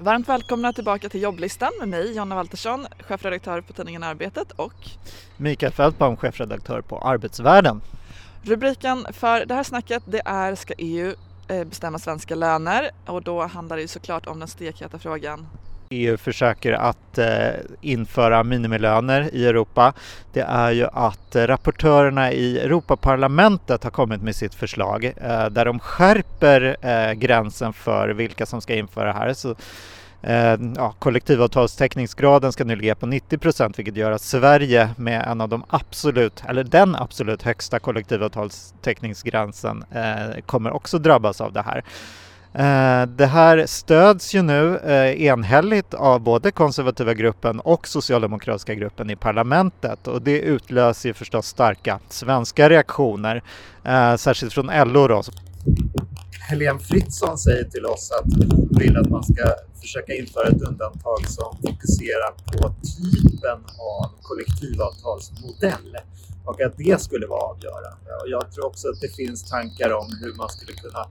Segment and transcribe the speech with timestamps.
[0.00, 4.74] Varmt välkomna tillbaka till jobblistan med mig Jonna Waltersson, chefredaktör på tidningen Arbetet och
[5.36, 7.80] Mikael Fältbaum, chefredaktör på Arbetsvärlden.
[8.42, 11.14] Rubriken för det här snacket det är Ska EU
[11.48, 12.90] eh, bestämma svenska löner?
[13.06, 15.46] Och då handlar det ju såklart om den stekheta frågan
[15.90, 17.50] EU försöker att eh,
[17.80, 19.92] införa minimilöner i Europa
[20.32, 25.78] det är ju att rapportörerna i Europaparlamentet har kommit med sitt förslag eh, där de
[25.78, 29.32] skärper eh, gränsen för vilka som ska införa det här.
[29.32, 29.54] Så,
[30.22, 35.40] eh, ja, kollektivavtalstäckningsgraden ska nu ligga på 90 procent vilket gör att Sverige med en
[35.40, 41.84] av de absolut, eller den absolut högsta kollektivavtalstäckningsgränsen eh, kommer också drabbas av det här.
[42.58, 49.10] Eh, det här stöds ju nu eh, enhälligt av både konservativa gruppen och socialdemokratiska gruppen
[49.10, 53.42] i parlamentet och det utlöser ju förstås starka svenska reaktioner,
[53.84, 55.22] eh, särskilt från LO då.
[56.48, 59.44] Helene Fritzon säger till oss att hon vill att man ska
[59.80, 65.96] försöka införa ett undantag som fokuserar på typen av kollektivavtalsmodell
[66.44, 68.10] och att det skulle vara avgörande.
[68.22, 71.06] Och jag tror också att det finns tankar om hur man skulle kunna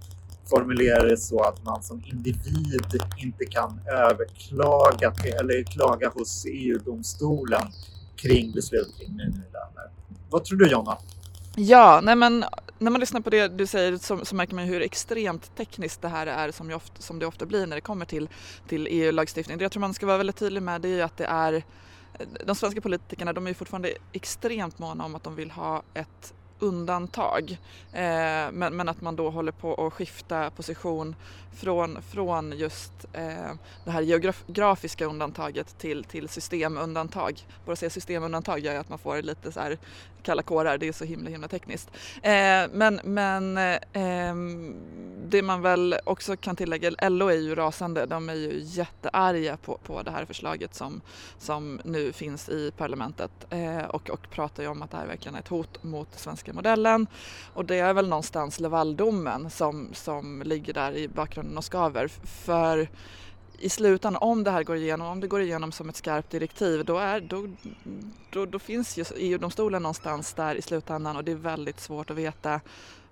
[0.50, 7.68] formulera det så att man som individ inte kan överklaga till, eller klaga hos EU-domstolen
[8.16, 9.92] kring beslut kring minimilöner.
[10.30, 10.98] Vad tror du Jonna?
[11.56, 12.46] Ja, nej men
[12.80, 16.08] när man lyssnar på det du säger så, så märker man hur extremt tekniskt det
[16.08, 18.30] här är som, ofta, som det ofta blir när det kommer till,
[18.68, 19.58] till EU-lagstiftning.
[19.58, 21.64] Det jag tror man ska vara väldigt tydlig med det är ju att det är
[22.46, 27.58] de svenska politikerna de är fortfarande extremt måna om att de vill ha ett undantag.
[27.94, 31.16] Eh, men, men, att man då håller på att skifta position
[31.54, 33.52] från, från just eh,
[33.86, 37.46] det här geografiska undantaget till, till systemundantag.
[37.66, 39.78] Bara att säga systemundantag gör ju att man får lite så här
[40.28, 41.90] kalla kårar, det är så himla himla tekniskt.
[42.22, 44.36] Eh, men men eh,
[45.28, 49.78] det man väl också kan tillägga, LO är ju rasande, de är ju jättearga på,
[49.78, 51.02] på det här förslaget som,
[51.40, 55.36] som nu finns i parlamentet eh, och, och pratar ju om att det här verkligen
[55.36, 57.08] är ett hot mot svenska modellen.
[57.54, 62.08] Och det är väl någonstans Lavaldomen som, som ligger där i bakgrunden och skaver.
[62.46, 62.88] För
[63.60, 66.86] i slutändan, om det här går igenom, om det går igenom som ett skarpt direktiv,
[66.86, 67.48] då, är, då,
[68.30, 72.18] då, då finns ju EU-domstolen någonstans där i slutändan och det är väldigt svårt att
[72.18, 72.62] veta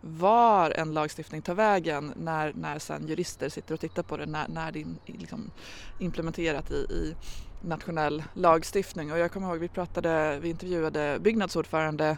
[0.02, 4.48] var en lagstiftning tar vägen när, när sen jurister sitter och tittar på det, när,
[4.48, 5.52] när det är liksom
[6.00, 7.16] implementerat i, i
[7.66, 9.12] nationell lagstiftning.
[9.12, 12.18] Och jag kommer ihåg, vi pratade, vi intervjuade byggnadsordförande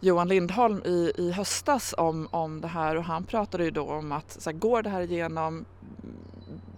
[0.00, 4.12] Johan Lindholm i, i höstas om, om det här och han pratade ju då om
[4.12, 5.64] att så här, går det här igenom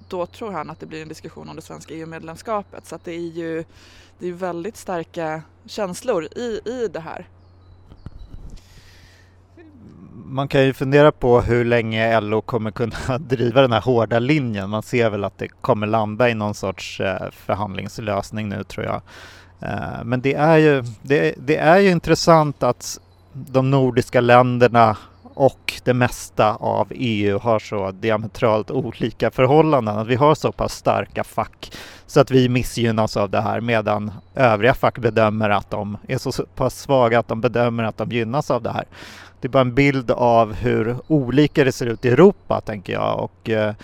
[0.08, 2.86] då tror han att det blir en diskussion om det svenska EU-medlemskapet.
[2.86, 3.64] Så att det är ju
[4.18, 7.28] det är väldigt starka känslor i, i det här.
[10.32, 14.70] Man kan ju fundera på hur länge LO kommer kunna driva den här hårda linjen.
[14.70, 19.02] Man ser väl att det kommer landa i någon sorts eh, förhandlingslösning nu tror jag.
[19.60, 23.00] Eh, men det är ju, det, det är ju intressant att
[23.32, 24.96] de nordiska länderna
[25.34, 30.74] och det mesta av EU har så diametralt olika förhållanden, att vi har så pass
[30.74, 31.72] starka fack
[32.12, 36.32] så att vi missgynnas av det här medan övriga fack bedömer att de är så
[36.46, 38.84] pass svaga att de bedömer att de gynnas av det här.
[39.40, 43.20] Det är bara en bild av hur olika det ser ut i Europa, tänker jag.
[43.20, 43.74] Och, eh,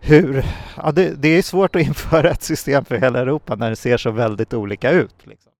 [0.00, 0.44] hur,
[0.76, 3.96] ja, det, det, är svårt att införa ett system för hela Europa när det ser
[3.96, 5.14] så väldigt olika ut.
[5.22, 5.53] Liksom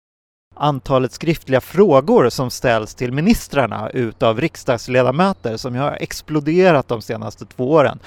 [0.54, 7.72] antalet skriftliga frågor som ställs till ministrarna utav riksdagsledamöter som har exploderat de senaste två
[7.72, 7.98] åren.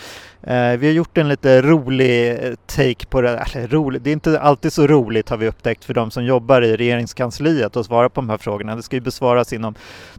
[0.41, 4.13] Eh, vi har gjort en lite rolig eh, take på det, eller rolig, det är
[4.13, 8.09] inte alltid så roligt har vi upptäckt för de som jobbar i regeringskansliet att svara
[8.09, 8.75] på de här frågorna.
[8.75, 9.75] Det ska ju besvaras inom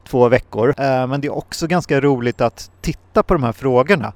[0.09, 0.75] två veckor.
[0.79, 4.13] Eh, men det är också ganska roligt att titta på de här frågorna.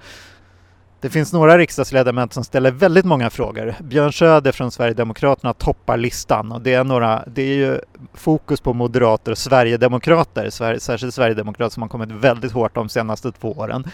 [1.02, 3.74] Det finns några riksdagsledamöter som ställer väldigt många frågor.
[3.80, 7.80] Björn Söder från Sverigedemokraterna toppar listan och det är, några, det är ju
[8.14, 13.52] fokus på moderater och sverigedemokrater, särskilt sverigedemokrater som har kommit väldigt hårt de senaste två
[13.52, 13.84] åren.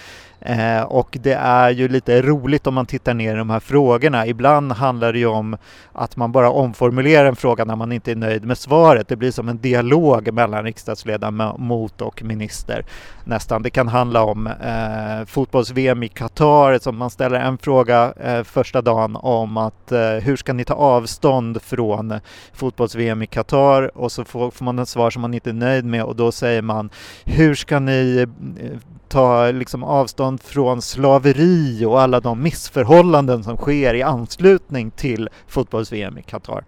[0.41, 4.27] Eh, och det är ju lite roligt om man tittar ner i de här frågorna.
[4.27, 5.57] Ibland handlar det ju om
[5.93, 9.09] att man bara omformulerar en fråga när man inte är nöjd med svaret.
[9.09, 12.85] Det blir som en dialog mellan riksdagsledamot och minister
[13.25, 13.63] nästan.
[13.63, 18.83] Det kan handla om eh, fotbolls-VM i Qatar, som man ställer en fråga eh, första
[18.83, 22.21] dagen om att eh, hur ska ni ta avstånd från
[22.53, 25.85] fotbolls-VM i Qatar och så får, får man ett svar som man inte är nöjd
[25.85, 26.91] med och då säger man
[27.25, 28.27] hur ska ni
[28.61, 28.79] eh,
[29.09, 36.19] ta liksom avstånd från slaveri och alla de missförhållanden som sker i anslutning till fotbolls-VM
[36.19, 36.65] i Qatar.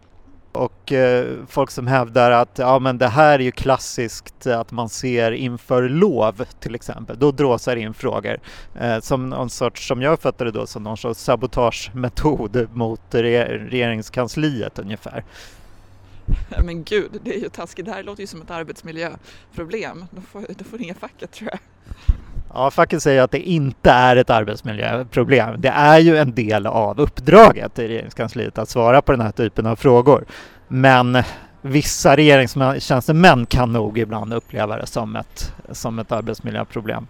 [0.53, 4.73] Och eh, folk som hävdar att ja, men det här är ju klassiskt eh, att
[4.73, 7.19] man ser inför lov till exempel.
[7.19, 8.39] Då dråsar in frågor
[8.81, 13.59] eh, som någon sorts, som jag uppfattar det då, som någon sorts sabotagemetod mot re
[13.59, 15.25] regeringskansliet ungefär.
[16.65, 17.87] Men gud, det är ju taskigt.
[17.87, 20.05] Det här låter ju som ett arbetsmiljöproblem.
[20.11, 21.61] Då får, då får ringa facket tror jag.
[22.55, 25.61] Ja, facket säger att det inte är ett arbetsmiljöproblem.
[25.61, 29.67] Det är ju en del av uppdraget i regeringskansliet att svara på den här typen
[29.67, 30.25] av frågor.
[30.69, 31.23] Men
[31.63, 37.07] vissa regeringstjänstemän kan nog ibland uppleva det som ett, som ett arbetsmiljöproblem.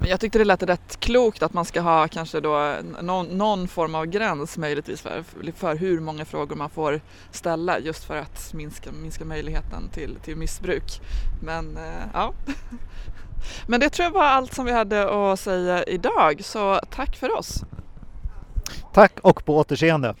[0.00, 3.68] Men jag tyckte det lät rätt klokt att man ska ha kanske då någon, någon
[3.68, 5.24] form av gräns möjligtvis för,
[5.56, 7.00] för hur många frågor man får
[7.30, 11.00] ställa just för att minska, minska möjligheten till, till missbruk.
[11.42, 12.34] Men eh, ja.
[13.66, 17.38] Men det tror jag var allt som vi hade att säga idag så tack för
[17.38, 17.64] oss.
[18.92, 20.14] Tack och på återseende.